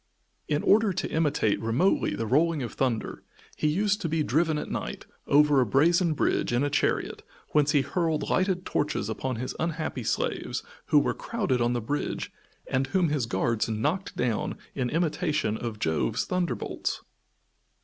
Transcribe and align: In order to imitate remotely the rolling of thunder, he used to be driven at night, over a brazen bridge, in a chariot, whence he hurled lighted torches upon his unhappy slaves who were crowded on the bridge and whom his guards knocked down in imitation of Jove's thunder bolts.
In 0.47 0.63
order 0.63 0.91
to 0.93 1.11
imitate 1.11 1.61
remotely 1.61 2.15
the 2.15 2.25
rolling 2.25 2.63
of 2.63 2.73
thunder, 2.73 3.21
he 3.55 3.67
used 3.67 4.01
to 4.01 4.09
be 4.09 4.23
driven 4.23 4.57
at 4.57 4.71
night, 4.71 5.05
over 5.27 5.61
a 5.61 5.65
brazen 5.67 6.15
bridge, 6.15 6.51
in 6.51 6.63
a 6.63 6.71
chariot, 6.71 7.21
whence 7.49 7.73
he 7.73 7.81
hurled 7.81 8.27
lighted 8.27 8.65
torches 8.65 9.09
upon 9.09 9.35
his 9.35 9.53
unhappy 9.59 10.03
slaves 10.03 10.63
who 10.87 10.97
were 10.97 11.13
crowded 11.13 11.61
on 11.61 11.73
the 11.73 11.81
bridge 11.81 12.31
and 12.65 12.87
whom 12.87 13.09
his 13.09 13.27
guards 13.27 13.69
knocked 13.69 14.17
down 14.17 14.57
in 14.73 14.89
imitation 14.89 15.55
of 15.55 15.77
Jove's 15.77 16.25
thunder 16.25 16.55
bolts. 16.55 17.03